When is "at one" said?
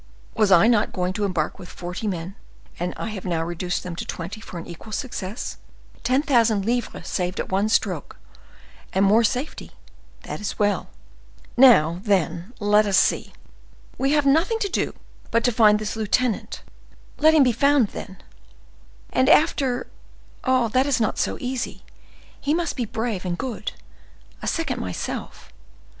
7.39-7.69